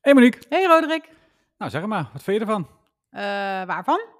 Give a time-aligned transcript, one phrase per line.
[0.00, 0.42] Hey Monique.
[0.48, 1.10] Hey Roderick.
[1.58, 2.62] Nou, zeg maar, wat vind je ervan?
[3.10, 3.20] Uh,
[3.66, 3.96] waarvan?
[3.96, 4.12] Nou,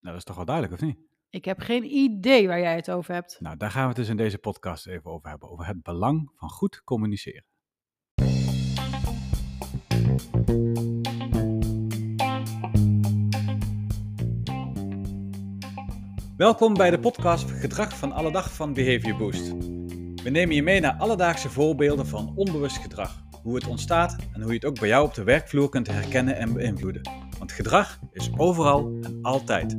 [0.00, 0.98] dat is toch wel duidelijk, of niet?
[1.30, 3.36] Ik heb geen idee waar jij het over hebt.
[3.40, 5.50] Nou, daar gaan we het dus in deze podcast even over hebben.
[5.50, 7.44] Over het belang van goed communiceren.
[16.36, 19.48] Welkom bij de podcast Gedrag van alle dag van Behavior Boost.
[20.22, 24.48] We nemen je mee naar alledaagse voorbeelden van onbewust gedrag hoe het ontstaat en hoe
[24.48, 27.02] je het ook bij jou op de werkvloer kunt herkennen en beïnvloeden.
[27.38, 29.76] Want gedrag is overal en altijd.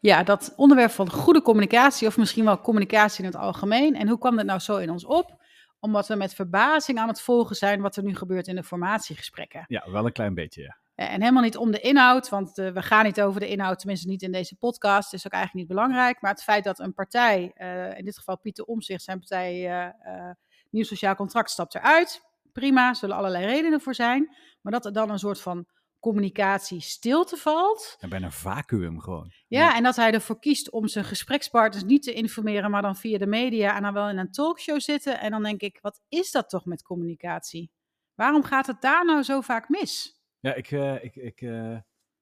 [0.00, 3.94] Ja, dat onderwerp van goede communicatie, of misschien wel communicatie in het algemeen.
[3.94, 5.44] En hoe kwam dat nou zo in ons op?
[5.80, 9.64] Omdat we met verbazing aan het volgen zijn wat er nu gebeurt in de formatiegesprekken.
[9.66, 10.78] Ja, wel een klein beetje, ja.
[10.96, 13.78] Eh, en helemaal niet om de inhoud, want uh, we gaan niet over de inhoud,
[13.78, 15.10] tenminste niet in deze podcast.
[15.10, 16.20] Dat is ook eigenlijk niet belangrijk.
[16.20, 19.94] Maar het feit dat een partij, uh, in dit geval Pieter Omzicht, zijn partij
[20.70, 22.22] Nieuw Sociaal Contract, stapt eruit.
[22.52, 24.36] Prima, zullen allerlei redenen voor zijn.
[24.62, 25.66] Maar dat er dan een soort van
[26.00, 27.96] communicatie stilte valt.
[28.00, 29.32] En bijna een vacuüm gewoon.
[29.48, 32.96] Ja, ja, en dat hij ervoor kiest om zijn gesprekspartners niet te informeren, maar dan
[32.96, 35.20] via de media en dan wel in een talkshow zitten.
[35.20, 37.70] En dan denk ik, wat is dat toch met communicatie?
[38.14, 40.15] Waarom gaat het daar nou zo vaak mis?
[40.40, 41.78] Ja, ik, uh, ik, ik, uh,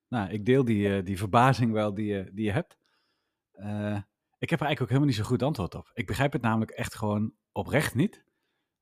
[0.09, 2.79] nou, ik deel die, uh, die verbazing wel die, je die je hebt.
[4.39, 5.91] ik heb er eigenlijk ook helemaal niet zo goed antwoord op.
[5.95, 8.25] Ik begrijp het namelijk echt gewoon oprecht niet.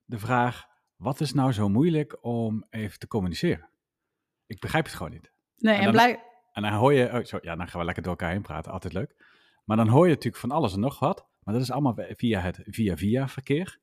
[0.04, 0.66] De vraag,
[0.96, 3.70] wat is nou zo moeilijk om even te communiceren?
[4.46, 5.32] Ik begrijp het gewoon niet.
[5.56, 6.22] Nee, en, blij...
[6.52, 8.72] En dan hoor je, oh, zo, ja, dan gaan we lekker door elkaar heen praten,
[8.72, 9.14] altijd leuk.
[9.64, 11.28] Maar dan hoor je natuurlijk van alles en nog wat.
[11.42, 13.80] Maar dat is allemaal via het via-via verkeer.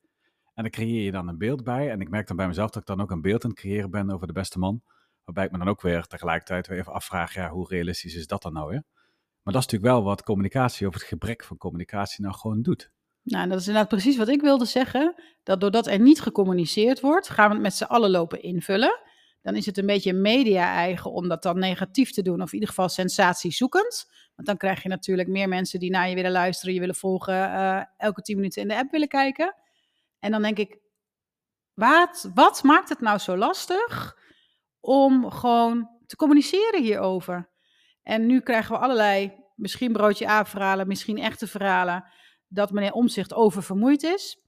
[0.54, 1.90] En dan creëer je dan een beeld bij.
[1.90, 3.90] En ik merk dan bij mezelf dat ik dan ook een beeld aan het creëren
[3.90, 4.82] ben over de beste man.
[5.24, 8.42] Waarbij ik me dan ook weer tegelijkertijd weer even afvraag, ja, hoe realistisch is dat
[8.42, 8.82] dan nou weer?
[9.42, 12.90] Maar dat is natuurlijk wel wat communicatie of het gebrek van communicatie nou gewoon doet.
[13.22, 15.22] Nou, dat is inderdaad precies wat ik wilde zeggen.
[15.42, 19.00] Dat doordat er niet gecommuniceerd wordt, gaan we het met z'n allen lopen invullen.
[19.42, 22.68] Dan is het een beetje media-eigen om dat dan negatief te doen, of in ieder
[22.68, 24.06] geval sensatiezoekend.
[24.34, 27.34] Want dan krijg je natuurlijk meer mensen die naar je willen luisteren, je willen volgen,
[27.34, 29.54] uh, elke tien minuten in de app willen kijken.
[30.18, 30.78] En dan denk ik,
[31.74, 34.18] wat, wat maakt het nou zo lastig
[34.80, 37.50] om gewoon te communiceren hierover.
[38.02, 42.04] En nu krijgen we allerlei, misschien broodje aap-verhalen, misschien echte verhalen,
[42.48, 44.38] dat meneer Omzicht oververmoeid is.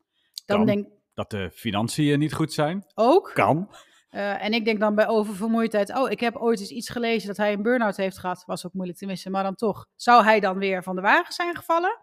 [0.46, 2.84] Dan denk dat de financiën niet goed zijn.
[2.94, 3.30] Ook.
[3.34, 3.74] Kan.
[4.10, 7.36] Uh, en ik denk dan bij oververmoeidheid, oh, ik heb ooit eens iets gelezen dat
[7.36, 8.44] hij een burn-out heeft gehad.
[8.46, 9.86] Was ook moeilijk te missen, maar dan toch.
[9.96, 11.98] Zou hij dan weer van de wagen zijn gevallen?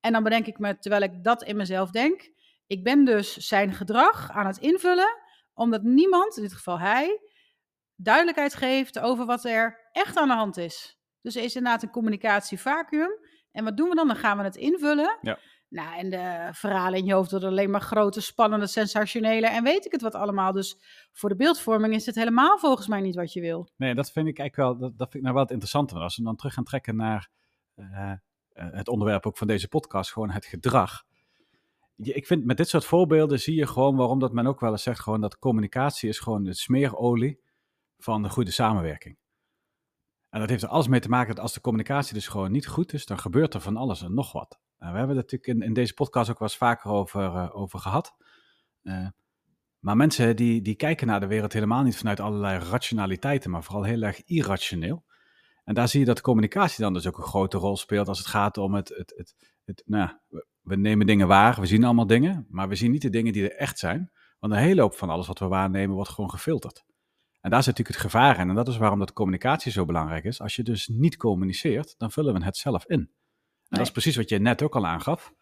[0.00, 2.30] En dan bedenk ik me, terwijl ik dat in mezelf denk,
[2.66, 5.18] ik ben dus zijn gedrag aan het invullen,
[5.54, 7.20] omdat niemand, in dit geval hij,
[8.02, 10.98] duidelijkheid geeft over wat er echt aan de hand is.
[11.20, 13.10] Dus er is inderdaad een communicatievacuum.
[13.52, 14.06] En wat doen we dan?
[14.06, 15.18] Dan gaan we het invullen.
[15.20, 15.38] Ja.
[15.68, 19.86] Nou, en de verhalen in je hoofd worden alleen maar grote, spannende, sensationele en weet
[19.86, 20.52] ik het wat allemaal.
[20.52, 20.76] Dus
[21.12, 23.68] voor de beeldvorming is het helemaal volgens mij niet wat je wil.
[23.76, 25.94] Nee, dat vind ik eigenlijk wel, dat, dat vind ik nou wel het interessante.
[25.94, 27.28] Als we dan terug gaan trekken naar
[27.76, 28.12] uh,
[28.52, 31.04] het onderwerp ook van deze podcast, gewoon het gedrag.
[31.96, 34.82] Ik vind met dit soort voorbeelden zie je gewoon waarom dat men ook wel eens
[34.82, 37.40] zegt, gewoon dat communicatie is gewoon de smeerolie
[38.02, 39.16] van de goede samenwerking.
[40.28, 42.66] En dat heeft er alles mee te maken dat als de communicatie dus gewoon niet
[42.66, 44.60] goed is, dan gebeurt er van alles en nog wat.
[44.78, 47.56] En we hebben het natuurlijk in, in deze podcast ook wel eens vaker over, uh,
[47.56, 48.14] over gehad.
[48.82, 49.08] Uh,
[49.78, 53.84] maar mensen die, die kijken naar de wereld helemaal niet vanuit allerlei rationaliteiten, maar vooral
[53.84, 55.04] heel erg irrationeel.
[55.64, 58.26] En daar zie je dat communicatie dan dus ook een grote rol speelt als het
[58.26, 60.10] gaat om het, het, het, het nou,
[60.60, 63.50] we nemen dingen waar, we zien allemaal dingen, maar we zien niet de dingen die
[63.50, 64.10] er echt zijn.
[64.38, 66.84] Want een hele hoop van alles wat we waarnemen wordt gewoon gefilterd.
[67.42, 68.48] En daar zit natuurlijk het gevaar in.
[68.48, 70.40] En dat is waarom dat communicatie zo belangrijk is.
[70.40, 72.98] Als je dus niet communiceert, dan vullen we het zelf in.
[72.98, 75.32] En dat is precies wat je net ook al aangaf.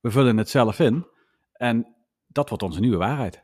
[0.00, 1.06] We vullen het zelf in.
[1.52, 1.96] En
[2.26, 3.42] dat wordt onze nieuwe waarheid.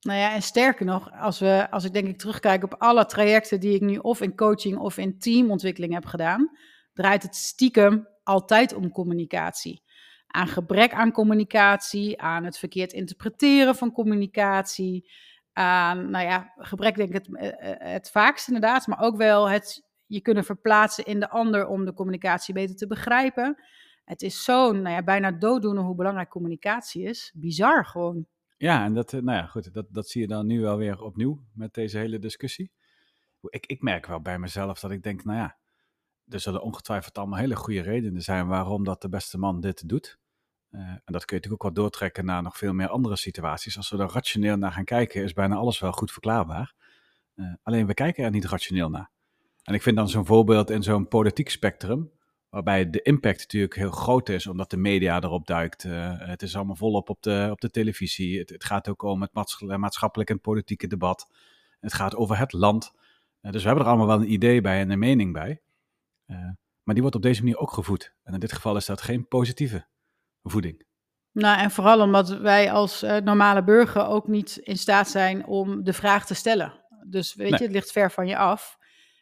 [0.00, 3.60] Nou ja, en sterker nog, als, we, als ik denk ik terugkijk op alle trajecten
[3.60, 6.50] die ik nu of in coaching of in teamontwikkeling heb gedaan,
[6.92, 9.82] draait het stiekem altijd om communicatie.
[10.26, 15.10] Aan gebrek aan communicatie, aan het verkeerd interpreteren van communicatie,
[15.52, 19.48] aan, nou ja, gebrek denk ik het, eh, eh, het vaakst inderdaad, maar ook wel
[19.48, 23.62] het je kunnen verplaatsen in de ander om de communicatie beter te begrijpen.
[24.04, 27.32] Het is zo'n, nou ja, bijna dooddoener hoe belangrijk communicatie is.
[27.34, 28.26] Bizar gewoon.
[28.56, 31.02] Ja, en dat, eh, nou ja, goed, dat, dat zie je dan nu wel weer
[31.02, 32.72] opnieuw met deze hele discussie.
[33.48, 35.56] Ik, ik merk wel bij mezelf dat ik denk, nou ja,
[36.28, 40.18] er zullen ongetwijfeld allemaal hele goede redenen zijn waarom dat de beste man dit doet.
[40.72, 43.76] Uh, en dat kun je natuurlijk ook wel doortrekken naar nog veel meer andere situaties.
[43.76, 46.74] Als we er rationeel naar gaan kijken, is bijna alles wel goed verklaarbaar.
[47.34, 49.10] Uh, alleen we kijken er niet rationeel naar.
[49.62, 52.10] En ik vind dan zo'n voorbeeld in zo'n politiek spectrum,
[52.48, 55.84] waarbij de impact natuurlijk heel groot is, omdat de media erop duikt.
[55.84, 58.38] Uh, het is allemaal volop op de, op de televisie.
[58.38, 59.32] Het, gaat ook om het
[59.76, 61.28] maatschappelijk en politieke debat.
[61.80, 62.92] Het gaat over het land.
[63.40, 65.60] Dus we hebben er allemaal wel een idee bij en een mening bij.
[66.82, 68.14] Maar die wordt op deze manier ook gevoed.
[68.22, 69.86] En in dit geval is dat geen positieve
[70.42, 70.84] voeding.
[71.32, 75.92] Nou, en vooral omdat wij als normale burger ook niet in staat zijn om de
[75.92, 76.80] vraag te stellen.
[77.06, 77.58] Dus weet nee.
[77.58, 78.78] je, het ligt ver van je af.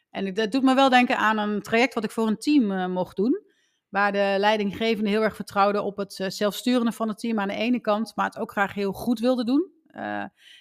[0.09, 2.87] En dat doet me wel denken aan een traject wat ik voor een team uh,
[2.87, 3.41] mocht doen.
[3.89, 7.53] Waar de leidinggevende heel erg vertrouwde op het uh, zelfsturende van het team aan de
[7.53, 9.71] ene kant, maar het ook graag heel goed wilde doen.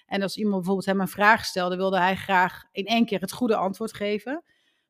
[0.07, 3.33] En als iemand bijvoorbeeld hem een vraag stelde, wilde hij graag in één keer het
[3.33, 4.43] goede antwoord geven.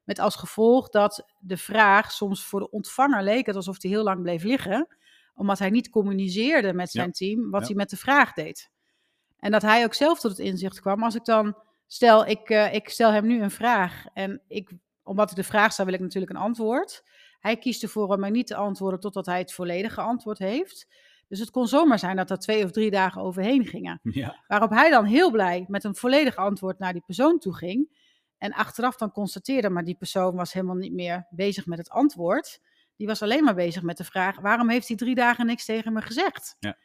[0.04, 4.02] Met als gevolg dat de vraag soms voor de ontvanger leek het alsof hij heel
[4.02, 4.96] lang bleef liggen,
[5.40, 7.12] omdat hij niet communiceerde met zijn ja.
[7.12, 7.66] team wat ja.
[7.66, 8.70] hij met de vraag deed.
[9.38, 11.02] En dat hij ook zelf tot het inzicht kwam.
[11.02, 11.56] Als ik dan
[11.92, 14.72] Stel, ik, uh, ik stel hem nu een vraag en ik,
[15.02, 17.04] omdat ik de vraag stel, wil ik natuurlijk een antwoord.
[17.40, 20.86] Hij kiest ervoor om mij niet te antwoorden totdat hij het volledige antwoord heeft.
[21.28, 24.00] Dus het kon zomaar zijn dat er twee of drie dagen overheen gingen.
[24.12, 24.44] Ja.
[24.46, 27.98] Waarop hij dan heel blij met een volledig antwoord naar die persoon toe ging.
[28.38, 32.60] En achteraf dan constateerde, maar die persoon was helemaal niet meer bezig met het antwoord.
[33.00, 35.92] Die was alleen maar bezig met de vraag: waarom heeft hij drie dagen niks tegen
[35.92, 36.56] me gezegd?
[36.58, 36.76] Ja.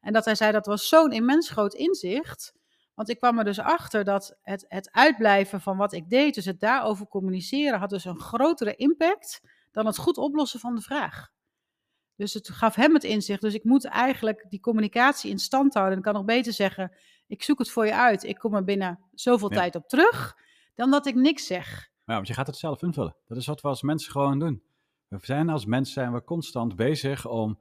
[0.00, 2.54] En dat hij zei dat was zo'n immens groot inzicht.
[2.94, 6.44] Want ik kwam er dus achter dat het, het uitblijven van wat ik deed, dus
[6.44, 9.40] het daarover communiceren, had dus een grotere impact
[9.70, 11.30] dan het goed oplossen van de vraag.
[12.16, 13.40] Dus het gaf hem het inzicht.
[13.40, 15.92] Dus ik moet eigenlijk die communicatie in stand houden.
[15.92, 16.96] En ik kan nog beter zeggen:
[17.26, 18.22] ik zoek het voor je uit.
[18.22, 19.56] Ik kom er binnen zoveel ja.
[19.56, 20.36] tijd op terug.
[20.74, 21.90] Dan dat ik niks zeg.
[22.04, 23.16] Ja, want je gaat het zelf invullen.
[23.26, 24.62] Dat is wat we als mensen gewoon doen.
[25.20, 27.58] We zijn als mensen zijn we constant bezig om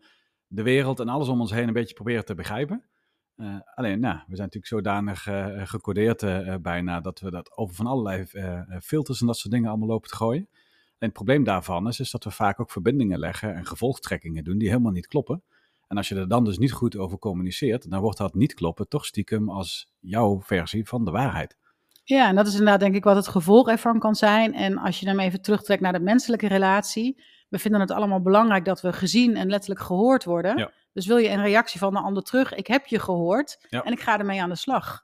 [0.48, 2.84] de wereld en alles om ons heen een beetje proberen te begrijpen.
[3.38, 7.76] Uh, alleen, nou, we zijn natuurlijk zodanig uh, gecodeerd uh, bijna dat we dat over
[7.76, 8.26] van allerlei
[8.82, 10.48] filters en dat soort dingen allemaal lopen te gooien.
[10.98, 14.58] En het probleem daarvan is, is dat we vaak ook verbindingen leggen en gevolgtrekkingen doen
[14.58, 15.44] die helemaal niet kloppen.
[15.88, 18.88] En als je er dan dus niet goed over communiceert, dan wordt dat niet kloppen
[18.88, 21.58] toch stiekem als jouw versie van de waarheid.
[22.04, 24.54] Ja, en dat is inderdaad denk ik wat het gevolg ervan kan zijn.
[24.54, 28.66] En als je dan even terugtrekt naar de menselijke relatie, we vinden het allemaal belangrijk
[28.66, 30.58] dat we gezien en letterlijk gehoord worden.
[30.58, 30.72] Ja.
[30.94, 32.54] Dus wil je een reactie van de ander terug?
[32.54, 33.84] Ik heb je gehoord ja.
[33.84, 35.04] en ik ga ermee aan de slag.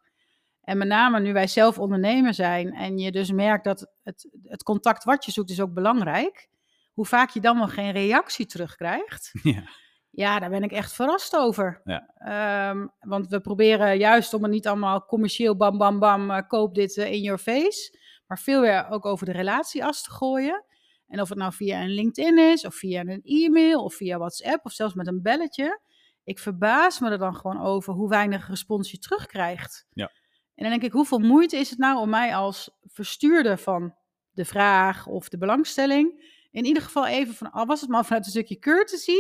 [0.62, 4.64] En met name nu wij zelf ondernemer zijn en je dus merkt dat het, het
[4.64, 6.50] contact wat je zoekt is ook belangrijk.
[6.94, 9.32] Hoe vaak je dan nog geen reactie terugkrijgt.
[9.44, 9.64] Ja.
[10.10, 11.82] Ja, daar ben ik echt verrast over.
[11.84, 12.70] Ja.
[12.70, 16.76] Um, want we proberen juist om het niet allemaal commercieel bam bam bam, uh, koop
[16.76, 17.98] dit uh, in your face.
[18.28, 20.66] Maar veel weer ook over de relatieas te gooien.
[21.08, 24.66] En of het nou via een LinkedIn is, of via een e-mail, of via WhatsApp,
[24.66, 25.82] of zelfs met een belletje.
[26.24, 29.88] Ik verbaas me er dan gewoon over hoe weinig respons je terugkrijgt.
[29.94, 30.12] Ja.
[30.56, 33.96] En dan denk ik, hoeveel moeite is het nou om mij als verstuurder van
[34.32, 38.26] de vraag of de belangstelling, in ieder geval even van, al was het maar vanuit
[38.26, 39.18] een stukje courtesy,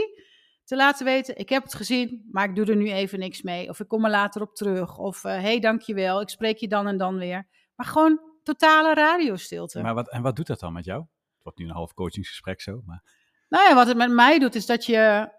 [0.63, 3.69] te laten weten, ik heb het gezien, maar ik doe er nu even niks mee.
[3.69, 4.97] Of ik kom er later op terug.
[4.97, 7.47] Of, hé, uh, hey, dankjewel, ik spreek je dan en dan weer.
[7.75, 9.81] Maar gewoon totale radiostilte.
[9.81, 11.05] Maar wat, en wat doet dat dan met jou?
[11.47, 13.03] Wordt nu een half coachingsgesprek zo, maar...
[13.49, 15.29] Nou ja, wat het met mij doet, is dat je...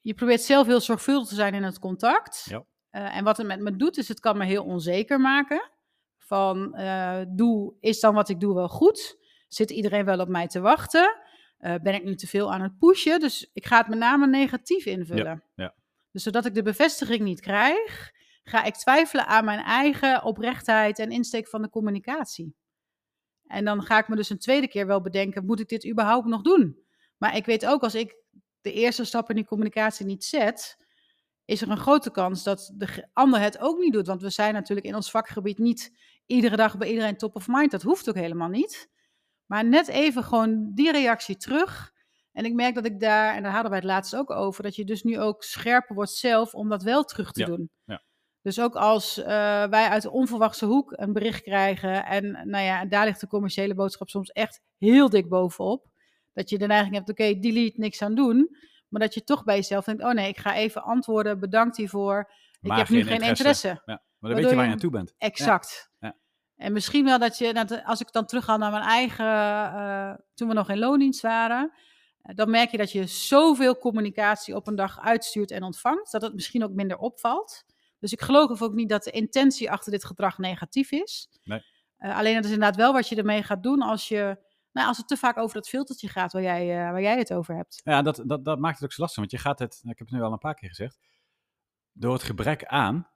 [0.00, 2.46] Je probeert zelf heel zorgvuldig te zijn in het contact.
[2.48, 2.64] Ja.
[2.90, 5.70] Uh, en wat het met me doet, is het kan me heel onzeker maken.
[6.18, 9.18] Van, uh, doe, is dan wat ik doe wel goed?
[9.48, 11.16] Zit iedereen wel op mij te wachten?
[11.58, 13.20] Uh, ben ik nu te veel aan het pushen?
[13.20, 15.44] Dus ik ga het met name negatief invullen.
[15.54, 15.74] Ja, ja.
[16.10, 18.10] Dus zodat ik de bevestiging niet krijg,
[18.42, 22.54] ga ik twijfelen aan mijn eigen oprechtheid en insteek van de communicatie.
[23.50, 26.26] En dan ga ik me dus een tweede keer wel bedenken, moet ik dit überhaupt
[26.26, 26.78] nog doen?
[27.16, 28.16] Maar ik weet ook, als ik
[28.60, 30.86] de eerste stap in die communicatie niet zet,
[31.44, 34.06] is er een grote kans dat de ander het ook niet doet.
[34.06, 37.70] Want we zijn natuurlijk in ons vakgebied niet iedere dag bij iedereen top of mind.
[37.70, 38.90] Dat hoeft ook helemaal niet.
[39.46, 41.92] Maar net even gewoon die reactie terug.
[42.32, 44.76] En ik merk dat ik daar, en daar hadden wij het laatst ook over, dat
[44.76, 47.70] je dus nu ook scherper wordt zelf om dat wel terug te ja, doen.
[47.84, 48.02] Ja.
[48.42, 49.24] Dus ook als uh,
[49.64, 53.74] wij uit de onverwachte hoek een bericht krijgen en nou ja, daar ligt de commerciële
[53.74, 55.88] boodschap soms echt heel dik bovenop.
[56.32, 58.56] Dat je de neiging hebt, oké, okay, delete, niks aan doen.
[58.88, 62.32] Maar dat je toch bij jezelf denkt, oh nee, ik ga even antwoorden, bedankt hiervoor.
[62.60, 63.68] Maar ik heb nu geen interesse.
[63.68, 63.82] Ja,
[64.18, 65.14] maar dan weet je waar je naartoe bent.
[65.18, 65.90] Exact.
[65.98, 66.08] Ja.
[66.08, 66.16] Ja.
[66.56, 70.48] En misschien wel dat je, als ik dan terug ga naar mijn eigen, uh, toen
[70.48, 71.72] we nog in loondienst waren,
[72.22, 76.22] uh, dan merk je dat je zoveel communicatie op een dag uitstuurt en ontvangt, dat
[76.22, 77.64] het misschien ook minder opvalt.
[78.00, 81.28] Dus ik geloof ook niet dat de intentie achter dit gedrag negatief is.
[81.42, 81.62] Nee.
[81.98, 84.96] Uh, alleen het is inderdaad wel wat je ermee gaat doen als je nou, als
[84.96, 87.80] het te vaak over dat filtertje gaat waar jij, uh, waar jij het over hebt.
[87.84, 89.18] Ja, dat, dat, dat maakt het ook zo lastig.
[89.18, 90.98] Want je gaat het, ik heb het nu al een paar keer gezegd,
[91.92, 93.08] door het gebrek aan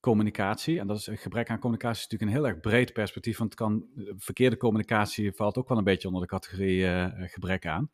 [0.00, 3.38] communicatie, en dat is een gebrek aan communicatie is natuurlijk een heel erg breed perspectief,
[3.38, 7.66] want het kan, verkeerde communicatie valt ook wel een beetje onder de categorie uh, gebrek
[7.66, 7.90] aan.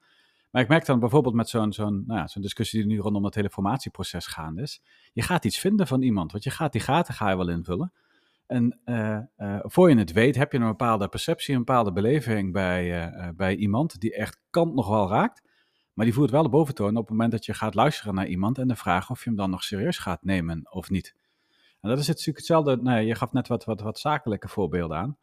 [0.52, 3.24] Maar ik merk dan bijvoorbeeld met zo'n zo'n nou ja, zo'n discussie die nu rondom
[3.24, 4.82] het hele formatieproces gaande is.
[5.12, 7.92] Je gaat iets vinden van iemand, want je gaat die gaten ga je wel invullen.
[8.46, 9.18] En uh,
[9.62, 13.56] voor je het weet, heb je een bepaalde perceptie, een bepaalde beleving bij, uh, bij
[13.56, 15.42] iemand die echt kant nog wel raakt.
[15.92, 18.58] Maar die voert wel de boventoon op het moment dat je gaat luisteren naar iemand
[18.58, 21.14] en de vraag of je hem dan nog serieus gaat nemen of niet.
[21.80, 22.76] En dat is natuurlijk hetzelfde.
[22.76, 25.16] Nee, je gaf net wat, wat, wat zakelijke voorbeelden aan.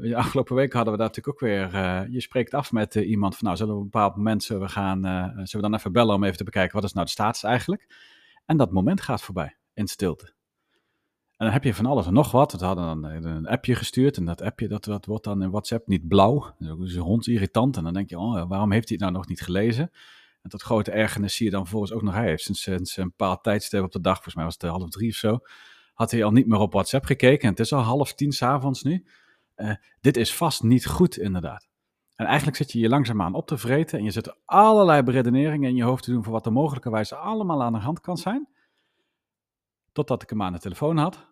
[0.00, 1.74] Uh, afgelopen week hadden we daar natuurlijk ook weer.
[1.74, 4.42] Uh, je spreekt af met uh, iemand van, nou, zullen we op een bepaald moment
[4.42, 5.02] zullen we gaan,
[5.32, 7.86] zullen we dan even bellen om even te bekijken wat is nou de status eigenlijk?
[8.46, 10.32] En dat moment gaat voorbij in stilte.
[11.36, 12.52] En dan heb je van alles en nog wat.
[12.52, 15.86] We hadden dan een appje gestuurd en dat appje dat, dat wordt dan in WhatsApp
[15.86, 16.54] niet blauw.
[16.58, 17.76] Dat is hondsirritant.
[17.76, 19.90] En dan denk je, oh, waarom heeft hij het nou nog niet gelezen?
[20.42, 23.14] En tot grote ergernis zie je dan vervolgens ook nog, hij heeft sinds, sinds een
[23.14, 25.38] paar tijdstip op de dag, volgens mij was het half drie of zo,
[25.94, 27.42] had hij al niet meer op WhatsApp gekeken.
[27.42, 29.04] En het is al half tien s'avonds nu.
[29.56, 31.68] Uh, dit is vast niet goed, inderdaad.
[32.14, 35.76] En eigenlijk zit je je langzaamaan op te vreten en je zet allerlei beredeneringen in
[35.76, 38.48] je hoofd te doen voor wat er mogelijkerwijs allemaal aan de hand kan zijn.
[39.92, 41.30] Totdat ik hem aan de telefoon had.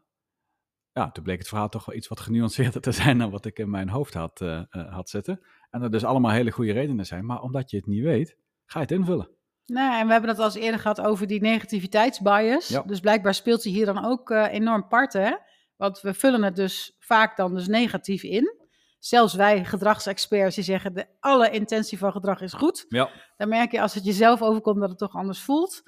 [0.93, 3.59] Ja, toen bleek het verhaal toch wel iets wat genuanceerder te zijn dan wat ik
[3.59, 5.41] in mijn hoofd had, uh, uh, had zitten.
[5.71, 7.27] En er dus allemaal hele goede redenen zijn.
[7.27, 8.37] Maar omdat je het niet weet,
[8.67, 9.31] ga je het invullen.
[9.67, 12.69] Nou, en we hebben het al eens eerder gehad over die negativiteitsbias.
[12.69, 12.83] Ja.
[12.83, 15.25] Dus blijkbaar speelt ze hier dan ook uh, enorm parten.
[15.25, 15.37] Hè?
[15.77, 18.59] Want we vullen het dus vaak dan dus negatief in.
[18.99, 22.85] Zelfs wij gedragsexperts die zeggen de alle intentie van gedrag is goed.
[22.89, 23.11] Ja.
[23.37, 25.83] Dan merk je als het jezelf overkomt dat het toch anders voelt.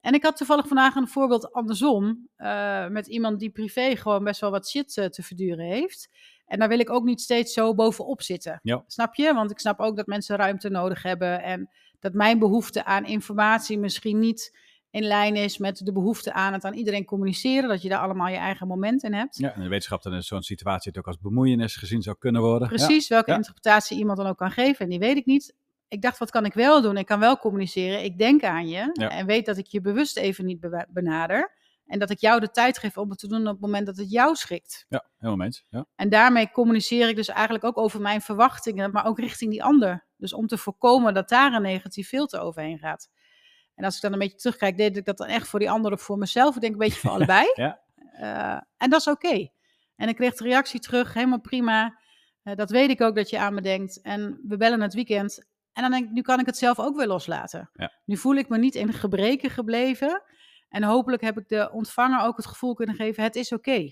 [0.00, 2.28] En ik had toevallig vandaag een voorbeeld andersom.
[2.38, 6.08] Uh, met iemand die privé gewoon best wel wat shit uh, te verduren heeft.
[6.46, 8.60] En daar wil ik ook niet steeds zo bovenop zitten.
[8.62, 8.84] Ja.
[8.86, 9.34] Snap je?
[9.34, 11.42] Want ik snap ook dat mensen ruimte nodig hebben.
[11.42, 11.70] En
[12.00, 14.58] dat mijn behoefte aan informatie misschien niet
[14.90, 17.68] in lijn is met de behoefte aan het aan iedereen communiceren.
[17.68, 19.38] Dat je daar allemaal je eigen moment in hebt.
[19.38, 22.42] Ja, en de wetenschap dan is zo'n situatie het ook als bemoeienis gezien zou kunnen
[22.42, 22.68] worden.
[22.68, 23.14] Precies, ja.
[23.14, 23.36] welke ja.
[23.36, 24.84] interpretatie iemand dan ook kan geven.
[24.84, 25.54] En die weet ik niet.
[25.88, 26.96] Ik dacht, wat kan ik wel doen?
[26.96, 28.04] Ik kan wel communiceren.
[28.04, 28.90] Ik denk aan je.
[28.92, 29.08] Ja.
[29.08, 31.56] En weet dat ik je bewust even niet be benader.
[31.86, 33.96] En dat ik jou de tijd geef om het te doen op het moment dat
[33.96, 34.86] het jou schikt.
[34.88, 35.64] Ja, helemaal eens.
[35.68, 35.86] Ja.
[35.96, 40.06] En daarmee communiceer ik dus eigenlijk ook over mijn verwachtingen, maar ook richting die ander.
[40.16, 43.08] Dus om te voorkomen dat daar een negatief filter overheen gaat.
[43.78, 45.92] En als ik dan een beetje terugkijk, deed ik dat dan echt voor die ander
[45.92, 46.54] of voor mezelf.
[46.54, 47.52] Ik denk een beetje voor allebei.
[47.54, 47.80] ja.
[48.20, 49.26] Uh, en dat is oké.
[49.26, 49.52] Okay.
[49.96, 51.98] En ik kreeg de reactie terug, helemaal prima.
[52.44, 54.00] Uh, dat weet ik ook dat je aan me denkt.
[54.00, 55.46] En we bellen het weekend.
[55.72, 57.70] En dan denk ik, nu kan ik het zelf ook weer loslaten.
[57.72, 57.92] Ja.
[58.04, 60.22] Nu voel ik me niet in gebreken gebleven.
[60.68, 63.70] En hopelijk heb ik de ontvanger ook het gevoel kunnen geven, het is oké.
[63.70, 63.82] Okay.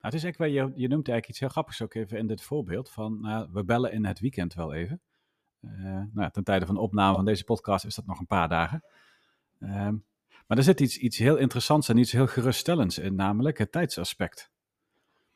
[0.00, 2.42] Nou, het is wel, je, je noemt eigenlijk iets heel grappigs ook even in dit
[2.42, 2.90] voorbeeld.
[2.90, 5.00] Van, nou, we bellen in het weekend wel even.
[5.60, 8.48] Uh, nou, ten tijde van de opname van deze podcast is dat nog een paar
[8.48, 8.84] dagen.
[9.60, 9.88] Uh,
[10.46, 14.50] maar er zit iets, iets heel interessants en iets heel geruststellends in, namelijk het tijdsaspect.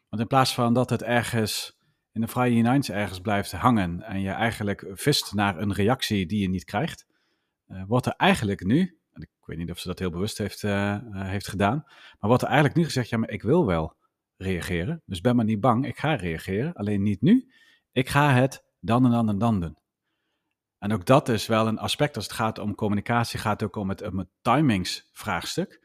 [0.09, 1.79] Want in plaats van dat het ergens
[2.15, 6.41] in de vrije Nines ergens blijft hangen en je eigenlijk vist naar een reactie die
[6.41, 7.07] je niet krijgt,
[7.69, 10.63] uh, wordt er eigenlijk nu, en ik weet niet of ze dat heel bewust heeft,
[10.63, 11.83] uh, heeft gedaan,
[12.19, 13.97] maar wordt er eigenlijk nu gezegd, ja, maar ik wil wel
[14.37, 17.53] reageren, dus ben maar niet bang, ik ga reageren, alleen niet nu,
[17.93, 19.77] ik ga het dan en dan en dan doen.
[20.85, 23.89] En ook dat is wel een aspect als het gaat om communicatie, gaat ook om
[23.89, 25.81] het, om timingsvraagstuk.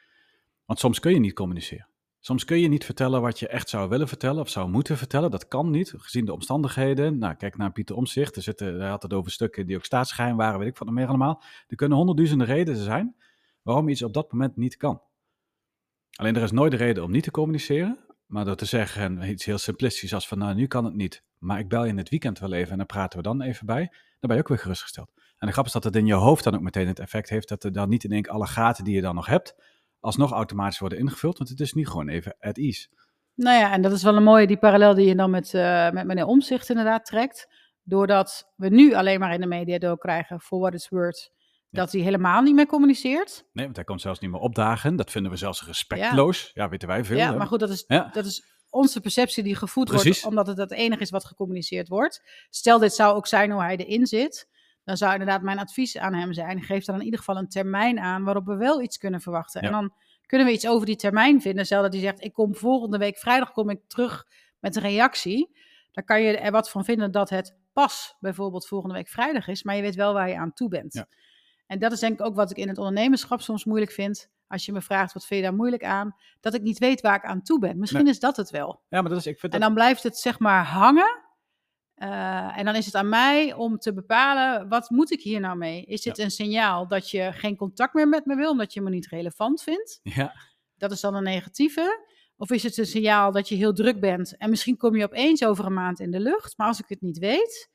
[0.66, 1.88] Want soms kun je niet communiceren.
[2.20, 5.32] Soms kun je niet vertellen wat je echt zou willen vertellen of zou moeten vertellen.
[5.32, 7.18] Dat kan niet, gezien de omstandigheden.
[7.18, 8.36] Nou, kijk naar Pieter Omzicht.
[8.36, 11.08] Er zitten, hij had het over stukken die ook staatsgeheim waren, weet ik wat meer
[11.08, 11.44] allemaal.
[11.68, 13.16] Er kunnen honderdduizenden redenen zijn
[13.62, 15.02] waarom iets op dat moment niet kan.
[16.16, 18.00] Alleen er is nooit de reden om niet te communiceren.
[18.26, 21.24] Maar door te zeggen iets heel simplistisch als van, nou, nu kan het niet.
[21.38, 23.66] Maar ik bel je in het weekend wel even en dan praten we dan even
[23.66, 23.92] bij.
[24.20, 25.12] Dan ben je ook weer gerustgesteld.
[25.38, 27.50] En de grap is dat het in je hoofd dan ook meteen het effect heeft
[27.50, 29.56] dat er dan niet in één keer alle gaten die je dan nog hebt,
[30.00, 31.38] alsnog automatisch worden ingevuld.
[31.38, 32.88] Want het is niet gewoon even at ease.
[33.36, 35.90] Nou ja, en dat is wel een mooie, die parallel die je dan met, uh,
[35.92, 37.48] met meneer Omzicht inderdaad trekt.
[37.84, 41.32] Doordat we nu alleen maar in de media doorkrijgen, for what it's worth,
[41.70, 41.80] ja.
[41.80, 43.46] dat hij helemaal niet meer communiceert.
[43.54, 44.96] Nee, want hij komt zelfs niet meer opdagen.
[44.96, 46.52] Dat vinden we zelfs respectloos.
[46.54, 47.18] Ja, ja weten wij veel.
[47.18, 47.38] Ja, hè?
[47.38, 50.22] maar goed, dat is, dat is onze perceptie die gevoed Precies.
[50.22, 52.24] wordt, omdat het het enige is wat gecommuniceerd wordt.
[52.50, 54.48] Stel, dit zou ook zijn hoe hij erin zit,
[54.84, 58.00] dan zou inderdaad mijn advies aan hem zijn, geef dan in ieder geval een termijn
[58.00, 59.62] aan waarop we wel iets kunnen verwachten.
[59.62, 59.68] Ja.
[59.68, 59.94] En dan
[60.26, 61.66] kunnen we iets over die termijn vinden.
[61.66, 64.28] Stel dat hij zegt, ik kom volgende week vrijdag kom ik terug
[64.60, 65.58] met een reactie.
[65.92, 69.64] Dan kan je er wat van vinden dat het pas bijvoorbeeld volgende week vrijdag is,
[69.64, 70.94] maar je weet wel waar je aan toe bent.
[70.94, 71.08] Ja.
[71.70, 74.30] En dat is denk ik ook wat ik in het ondernemerschap soms moeilijk vind.
[74.48, 76.16] Als je me vraagt, wat vind je daar moeilijk aan?
[76.40, 77.80] Dat ik niet weet waar ik aan toe ben.
[77.80, 78.12] Misschien Nee.
[78.14, 78.82] is dat het wel.
[78.90, 81.22] Ja, maar dat is, ik vind En dat, dan blijft het zeg maar hangen.
[81.96, 85.58] Eh, en dan is het aan mij om te bepalen, wat moet ik hier nou
[85.58, 85.86] mee?
[85.86, 88.90] Is dit een signaal dat je geen contact meer met me wil, omdat je me
[88.90, 90.00] niet relevant vindt?
[90.04, 90.34] ja,
[90.78, 92.08] Dat is dan een negatieve.
[92.38, 95.46] Of is het een signaal dat je heel druk bent en misschien kom je opeens
[95.46, 96.58] over een maand in de lucht.
[96.58, 97.70] Maar als ik het niet weet,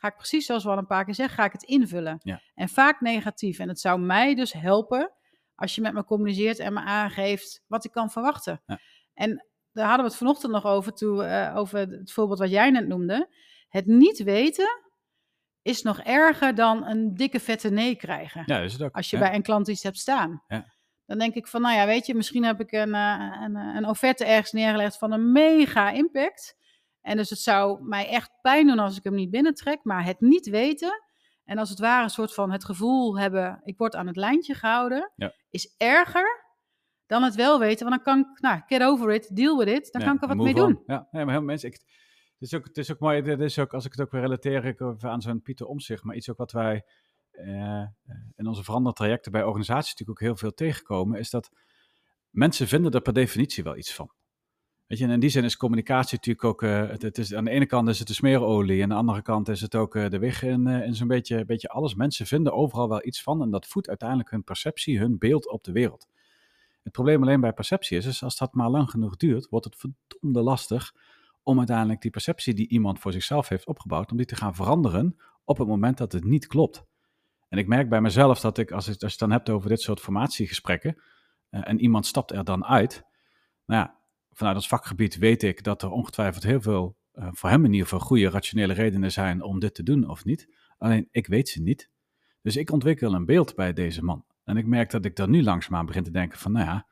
[0.00, 2.18] ga ik precies zoals we al een paar keer zeggen, ga ik het invullen.
[2.22, 2.40] Ja.
[2.54, 3.58] En vaak negatief.
[3.58, 5.12] En het zou mij dus helpen
[5.54, 8.62] als je met me communiceert en me aangeeft wat ik kan verwachten.
[8.66, 8.78] Ja.
[9.14, 12.70] En daar hadden we het vanochtend nog over, toe, eh, over het voorbeeld wat jij
[12.70, 13.28] net noemde.
[13.68, 14.82] Het niet weten
[15.62, 18.42] is nog erger dan een dikke vette nee krijgen.
[18.46, 18.94] Ja, is het ook.
[18.96, 19.22] Als je ja.
[19.22, 20.42] bij een klant iets hebt staan.
[20.48, 20.72] Ja.
[21.06, 23.74] Dan denk ik van, nou ja, weet je, misschien heb ik een, eh, een, eh,
[23.74, 26.56] een offerte ergens neergelegd van een mega impact.
[27.02, 29.78] En dus het zou mij echt pijn doen als ik hem niet binnentrek.
[29.82, 31.02] Maar het niet weten
[31.44, 34.54] en als het ware een soort van het gevoel hebben, ik word aan het lijntje
[34.54, 35.34] gehouden, Ja.
[35.50, 36.48] is erger
[37.06, 37.88] dan het wel weten.
[37.88, 39.92] Want dan kan ik, nou, get over it, deal with it.
[39.92, 40.60] Dan Ja, kan ik er wat mee on.
[40.60, 40.82] doen.
[40.86, 41.68] Ja, nee, maar heel mensen.
[41.68, 43.22] Ik, het, is ook, het is ook mooi.
[43.22, 46.16] Dit is ook, als ik het ook weer relateer ik aan zo'n Pieter Omzicht, maar
[46.16, 46.84] iets ook wat wij
[47.30, 47.84] eh,
[48.36, 51.50] in onze verandertrajecten bij organisaties natuurlijk ook heel veel tegenkomen, is dat
[52.30, 54.10] mensen vinden er per definitie wel iets van.
[54.90, 57.44] Weet je, en in die zin is communicatie natuurlijk ook, eh, het, het is, aan
[57.44, 59.94] de ene kant is het de smeerolie, en aan de andere kant is het ook
[59.94, 61.94] eh, de weg in, eh, in zo'n beetje, beetje alles.
[61.94, 65.64] Mensen vinden overal wel iets van en dat voedt uiteindelijk hun perceptie, hun beeld op
[65.64, 66.08] de wereld.
[66.82, 70.40] Het probleem alleen bij perceptie is, als dat maar lang genoeg duurt, wordt het verdomde
[70.40, 70.94] lastig
[71.42, 75.16] om uiteindelijk die perceptie die iemand voor zichzelf heeft opgebouwd, om die te gaan veranderen
[75.44, 76.84] op het moment dat het niet klopt.
[77.48, 79.68] En ik merk bij mezelf dat ik, als, ik, als je het dan hebt over
[79.68, 81.02] dit soort formatiegesprekken,
[81.50, 83.04] eh, en iemand stapt er dan uit,
[83.66, 83.98] nou ja,
[84.32, 87.88] vanuit ons vakgebied weet ik dat er ongetwijfeld heel veel, eh, voor hem in ieder
[87.88, 90.48] geval, goede rationele redenen zijn om dit te doen of niet.
[90.78, 91.90] Alleen ik weet ze niet.
[92.42, 94.24] Dus ik ontwikkel een beeld bij deze man.
[94.44, 96.86] En ik merk dat ik daar nu langzaamaan begin te denken van, nou ja,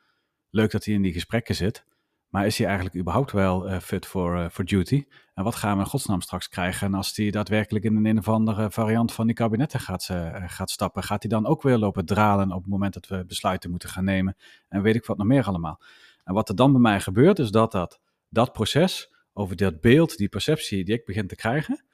[0.51, 1.87] leuk dat hij in die gesprekken zit.
[2.29, 5.05] Maar is hij eigenlijk überhaupt wel eh, fit for, for duty?
[5.35, 8.29] En wat gaan we in godsnaam straks krijgen als hij daadwerkelijk in een, een of
[8.29, 11.03] andere variant van die kabinetten gaat, eh, gaat stappen?
[11.03, 14.05] Gaat hij dan ook weer lopen dralen op het moment dat we besluiten moeten gaan
[14.05, 14.37] nemen?
[14.69, 15.81] En weet ik wat nog meer allemaal.
[16.29, 20.17] En wat er dan bij mij gebeurt, is dat dat, dat proces over dat beeld,
[20.17, 21.85] die perceptie die ik begin te krijgen,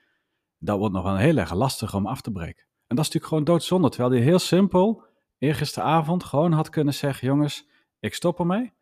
[0.59, 2.63] dat wordt nog wel heel erg lastig om af te breken.
[2.87, 5.05] En dat is natuurlijk gewoon doodzonde, terwijl hij heel simpel
[5.39, 7.69] eergisteravond gewoon had kunnen zeggen, jongens,
[8.01, 8.73] ik stop ermee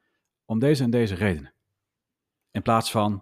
[0.44, 1.54] om deze en deze redenen.
[2.50, 3.12] In plaats van,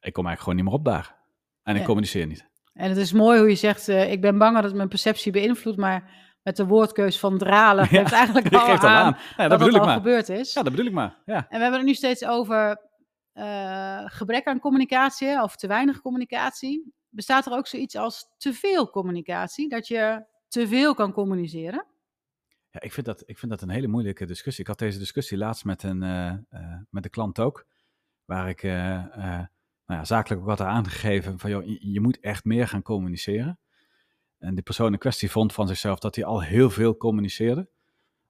[0.00, 1.14] ik kom eigenlijk gewoon niet meer opdagen.
[1.62, 1.86] En ik Ja.
[1.86, 2.48] communiceer niet.
[2.72, 5.32] En het is mooi hoe je zegt, eh, ik ben bang dat het mijn perceptie
[5.32, 9.16] beïnvloedt, maar met de woordkeus van dralen Ja, geeft eigenlijk al geeft al aan.
[9.36, 9.96] Ja, dat dat het bedoel ik al maar.
[9.96, 10.52] gebeurd is.
[10.52, 11.18] Ja, dat bedoel ik maar.
[11.24, 11.36] Ja.
[11.36, 12.90] En we hebben het nu steeds over
[13.32, 16.94] eh, gebrek aan communicatie of te weinig communicatie.
[17.08, 19.68] Bestaat er ook zoiets als te veel communicatie?
[19.68, 21.86] Dat je te veel kan communiceren?
[22.70, 24.62] Ja, ik vind, dat, ik vind dat een hele moeilijke discussie.
[24.62, 27.66] Ik had deze discussie laatst met een, eh, eh, met een klant ook,
[28.24, 32.82] waar ik nou ja, zakelijk ook had aangegeven van, joh, je moet echt meer gaan
[32.82, 33.58] communiceren.
[34.42, 37.68] En die persoon in kwestie vond van zichzelf dat hij al heel veel communiceerde.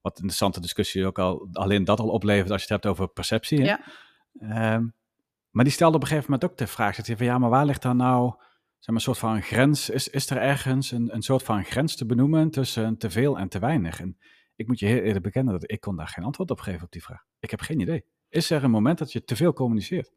[0.00, 3.12] Wat een interessante discussie ook al, alleen dat al oplevert als je het hebt over
[3.12, 3.58] perceptie.
[3.60, 3.64] Hè?
[3.64, 3.80] Ja.
[4.40, 4.86] Ehm,
[5.50, 7.50] maar die stelde op een gegeven moment ook de vraag, zegt hij van, ja, maar
[7.50, 8.34] waar ligt daar nou
[8.78, 9.90] zeg maar, een soort van grens?
[9.90, 13.48] Is, is er ergens een, een soort van grens te benoemen tussen te veel en
[13.48, 14.00] te weinig?
[14.00, 14.18] En
[14.56, 16.92] ik moet je heel eerlijk bekennen dat ik kon daar geen antwoord op geven op
[16.92, 17.24] die vraag.
[17.38, 18.04] Ik heb geen idee.
[18.28, 20.12] Is er een moment dat je te veel communiceert?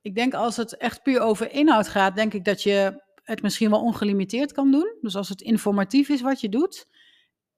[0.00, 3.70] Ik denk als het echt puur over inhoud gaat, denk ik dat je het misschien
[3.70, 4.96] wel ongelimiteerd kan doen.
[5.00, 6.86] Dus als het informatief is wat je doet.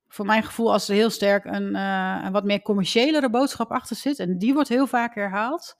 [0.09, 3.97] Voor mijn gevoel als er heel sterk een, eh, een wat meer commerciëlere boodschap achter
[3.97, 4.19] zit.
[4.19, 5.79] En die wordt heel vaak herhaald.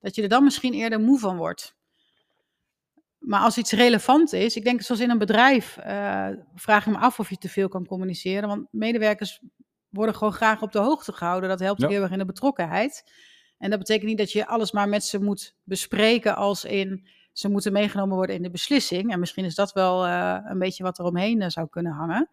[0.00, 1.76] Dat je er dan misschien eerder moe van wordt.
[3.18, 6.98] Maar als iets relevant is, ik denk zoals in een bedrijf, eh, vraag je me
[6.98, 8.48] af of je te veel kan communiceren.
[8.48, 9.40] Want medewerkers
[9.88, 11.48] worden gewoon graag op de hoogte gehouden.
[11.48, 11.88] Dat helpt Ja.
[11.88, 13.12] heel erg in de betrokkenheid.
[13.58, 17.48] En dat betekent niet dat je alles maar met ze moet bespreken als in ze
[17.48, 19.12] moeten meegenomen worden in de beslissing.
[19.12, 22.28] En misschien is dat wel eh, een beetje wat er omheen eh, zou kunnen hangen.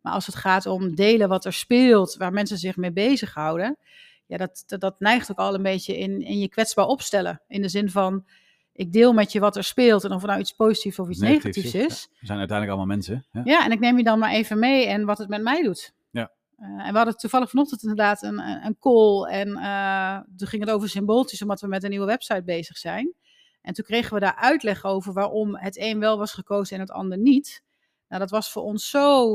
[0.00, 3.78] Maar als het gaat om delen wat er speelt, waar mensen zich mee bezighouden,
[4.26, 7.40] ja, dat, dat, dat neigt ook al een beetje in, in je kwetsbaar opstellen.
[7.48, 8.24] In de zin van,
[8.72, 11.18] ik deel met je wat er speelt en of het nou iets positiefs of iets
[11.18, 12.08] Negatiefs negatiefs is.
[12.20, 13.26] We zijn uiteindelijk allemaal mensen.
[13.32, 13.40] Ja?
[13.44, 15.92] Ja, en ik neem je dan maar even mee en wat het met mij doet.
[16.10, 16.30] Ja.
[16.56, 19.24] Eh, en we hadden toevallig vanochtend inderdaad een, een een call.
[19.24, 23.14] En eh, toen ging het over symbooltjes, omdat we met een nieuwe website bezig zijn.
[23.62, 26.90] En toen kregen we daar uitleg over waarom het een wel was gekozen en het
[26.90, 27.62] ander niet.
[28.08, 29.30] Nou, dat was voor ons zo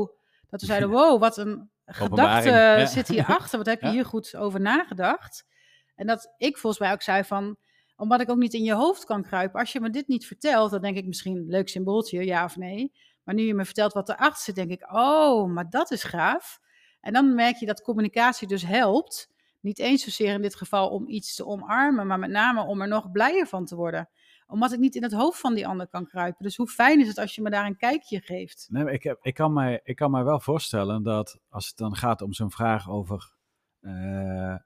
[0.48, 2.86] dat we zeiden: wow, wat een gedachte ja.
[2.96, 3.58] zit hierachter.
[3.58, 3.92] Wat heb je Ja.
[3.92, 5.46] hier goed over nagedacht?
[5.94, 7.56] En dat ik volgens mij ook zei van,
[7.96, 9.60] omdat ik ook niet in je hoofd kan kruipen.
[9.60, 12.92] Als je me dit niet vertelt, dan denk ik misschien leuk symbooltje, ja of nee.
[13.22, 16.60] Maar nu je me vertelt wat erachter zit, denk ik, oh, maar dat is gaaf.
[17.00, 19.30] En dan merk je dat communicatie dus helpt.
[19.66, 22.88] Niet eens zozeer in dit geval om iets te omarmen, maar met name om er
[22.88, 24.08] nog blijer van te worden.
[24.46, 26.44] Omdat ik niet in het hoofd van die ander kan kruipen.
[26.44, 28.66] Dus hoe fijn is het als je me daar een kijkje geeft?
[28.70, 31.96] Nee, ik, heb, ik, kan mij, ik kan mij wel voorstellen dat als het dan
[31.96, 33.32] gaat om zo'n vraag over
[33.80, 34.60] eh, eh,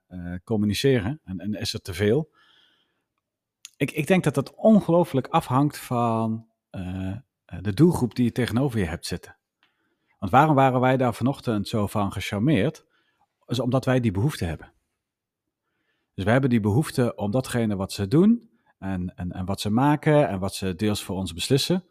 [0.44, 2.30] communiceren en, en is er te veel.
[3.76, 7.16] Ik, ik denk dat dat ongelooflijk afhangt van eh,
[7.60, 9.36] de doelgroep die je tegenover je hebt zitten.
[10.18, 12.84] Want waarom waren wij daar vanochtend zo van gecharmeerd?
[13.46, 14.72] Is omdat wij die behoefte hebben.
[16.14, 19.70] Dus wij hebben die behoefte om datgene wat ze doen en, en, en wat ze
[19.70, 21.84] maken en wat ze deels voor ons beslissen,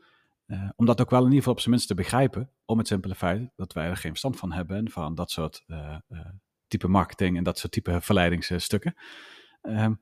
[0.48, 2.88] uh, om dat ook wel in ieder geval op zijn minst te begrijpen, om het
[2.88, 6.20] simpele feit dat wij er geen verstand van hebben, van dat soort uh, uh,
[6.68, 8.96] type marketing en dat soort type verleidingsstukken.
[9.62, 10.02] Um,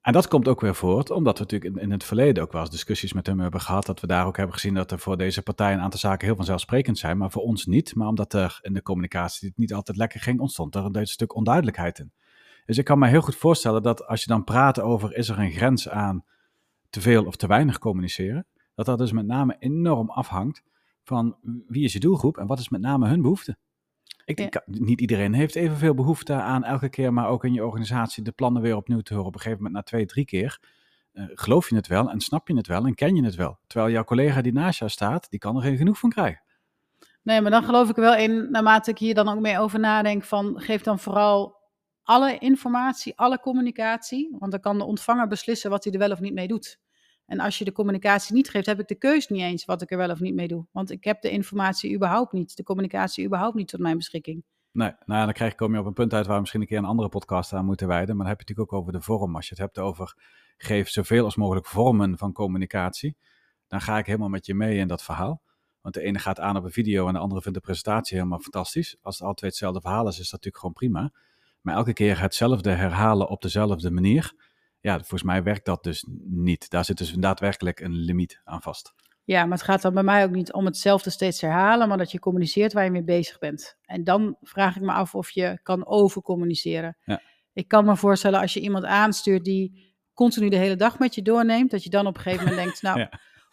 [0.00, 2.70] en dat komt ook weer voort, omdat we natuurlijk in, het verleden ook wel eens
[2.70, 5.42] discussies met hem hebben gehad, dat we daar ook hebben gezien dat er voor deze
[5.42, 7.94] partij een aantal zaken heel vanzelfsprekend zijn, maar voor ons niet.
[7.94, 11.98] Maar omdat er in de communicatie niet altijd lekker ging, ontstond er een stuk onduidelijkheid
[11.98, 12.12] in.
[12.68, 15.38] Dus ik kan me heel goed voorstellen dat als je dan praat over is er
[15.38, 16.24] een grens aan
[16.90, 20.62] te veel of te weinig communiceren, dat dat dus met name enorm afhangt
[21.02, 23.56] van wie is je doelgroep en wat is met name hun behoefte.
[24.24, 24.62] Ik, ja.
[24.66, 28.62] niet iedereen heeft evenveel behoefte aan elke keer, maar ook in je organisatie de plannen
[28.62, 29.28] weer opnieuw te horen.
[29.28, 30.60] Op een gegeven moment na twee, drie keer.
[31.12, 33.58] Uh, geloof je het wel en snap je het wel en ken je het wel.
[33.66, 36.42] Terwijl jouw collega die naast jou staat, die kan er geen genoeg van krijgen.
[37.22, 40.24] Nee, maar dan geloof ik wel in, naarmate ik hier dan ook mee over nadenk,
[40.24, 41.57] van geef dan vooral
[42.08, 44.36] alle informatie, alle communicatie.
[44.38, 46.78] Want dan kan de ontvanger beslissen wat hij er wel of niet mee doet.
[47.26, 49.90] En als je de communicatie niet geeft, heb ik de keus niet eens wat ik
[49.90, 50.66] er wel of niet mee doe.
[50.72, 54.44] Want ik heb de informatie überhaupt niet, de communicatie überhaupt niet tot mijn beschikking.
[54.72, 56.66] Nee, nou ja, dan krijg, kom je op een punt uit waar we misschien een
[56.66, 58.16] keer een andere podcast aan moeten wijden.
[58.16, 59.36] Maar dan heb je natuurlijk ook over de vorm.
[59.36, 60.14] Als je het hebt over
[60.56, 63.16] geef zoveel als mogelijk vormen van communicatie,
[63.66, 65.42] dan ga ik helemaal met je mee in dat verhaal.
[65.80, 68.40] Want de ene gaat aan op een video en de andere vindt de presentatie helemaal
[68.40, 68.96] fantastisch.
[69.02, 71.12] Als het altijd hetzelfde verhaal is, is dat natuurlijk gewoon prima.
[71.60, 74.32] Maar elke keer hetzelfde herhalen op dezelfde manier,
[74.80, 76.70] ja, volgens mij werkt dat dus niet.
[76.70, 78.94] Daar zit dus daadwerkelijk een limiet aan vast.
[79.24, 82.10] Ja, maar het gaat dan bij mij ook niet om hetzelfde steeds herhalen, maar dat
[82.10, 83.76] je communiceert waar je mee bezig bent.
[83.82, 86.96] En dan vraag ik me af of je kan overcommuniceren.
[87.04, 87.20] Ja.
[87.52, 91.22] Ik kan me voorstellen als je iemand aanstuurt die continu de hele dag met je
[91.22, 93.08] doorneemt, dat je dan op een gegeven moment denkt, nou,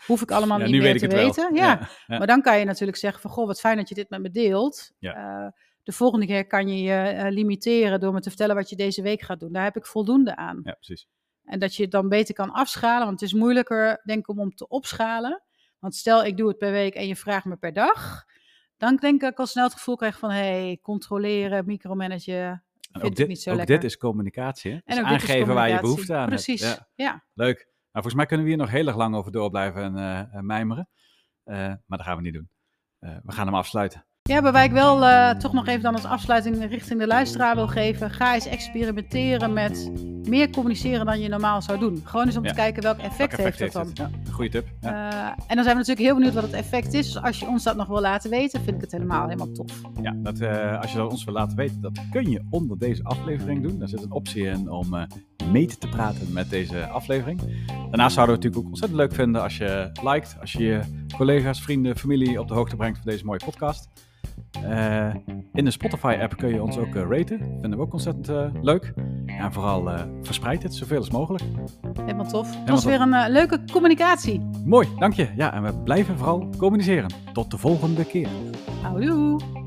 [0.06, 1.56] hoef ik allemaal niet meer te weten.
[1.56, 1.90] Ja.
[2.08, 2.18] ja.
[2.18, 4.32] maar dan kan je natuurlijk zeggen van, goh, wat fijn dat je dit met me
[4.32, 4.92] deelt.
[5.00, 5.48] Uh,
[5.86, 9.02] de volgende keer kan je je uh, limiteren door me te vertellen wat je deze
[9.02, 9.52] week gaat doen.
[9.52, 10.62] Daar heb ik voldoende aan.
[10.64, 11.08] Ja, precies.
[11.44, 14.40] En dat je het dan beter kan afschalen, want het is moeilijker, denk ik, om,
[14.40, 15.44] om te opschalen.
[15.80, 18.24] Want stel, ik doe het per week en je vraagt me per dag.
[18.78, 23.04] Dan denk ik dat ik al snel het gevoel krijg van, hey, controleren, micromanagen, vind
[23.04, 23.76] ook dit, niet zo ook lekker.
[23.76, 24.80] dit is communicatie, hè?
[24.86, 26.78] Dus aangeven waar je behoefte aan Precies, hebt.
[26.96, 27.06] ja.
[27.06, 27.24] ja.
[27.34, 27.58] Leuk.
[27.58, 30.90] Nou, volgens mij kunnen we hier nog heel erg lang over door blijven uh, mijmeren.
[31.46, 32.50] Uh, maar dat gaan we niet doen.
[33.00, 34.06] Uh, we gaan hem afsluiten.
[34.30, 37.68] Ja, waarbij ik wel uh, toch nog even dan als afsluiting richting de luisteraar wil
[37.68, 38.12] geven.
[38.12, 39.92] Ga eens experimenteren met
[40.24, 42.02] meer communiceren dan je normaal zou doen.
[42.04, 42.50] Gewoon eens om ja.
[42.50, 44.12] te kijken welk effect, effect heeft dat dan.
[44.12, 44.68] Ja, goede tip.
[44.82, 45.14] Ja.
[45.14, 47.06] Uh, en dan zijn we natuurlijk heel benieuwd wat het effect is.
[47.06, 49.82] Dus als je ons dat nog wil laten weten, vind ik het helemaal, helemaal tof.
[50.02, 53.04] Ja, dat, uh, als je dat ons wil laten weten, dat kun je onder deze
[53.04, 53.80] aflevering doen.
[53.80, 55.08] Daar zit een optie in om
[55.52, 57.42] mee te praten met deze aflevering.
[57.68, 60.82] Daarnaast zouden we het natuurlijk ook ontzettend leuk vinden als je liked, als je je
[61.18, 63.90] collega's, vrienden, familie op de hoogte brengt van deze mooie podcast.
[64.64, 65.14] Uh,
[65.54, 67.38] in de Spotify-app kun je ons ook uh, raten.
[67.38, 68.94] Vinden we ook ontzettend uh, leuk.
[69.26, 69.90] En vooral
[70.22, 71.44] verspreid het zoveel als mogelijk.
[72.00, 72.60] Helemaal tof.
[72.60, 74.42] Het was weer een leuke communicatie.
[74.66, 75.30] Mooi, dank je.
[75.36, 77.10] Ja, en we blijven vooral communiceren.
[77.34, 78.30] Tot de volgende keer.
[78.82, 79.65] Houdoe.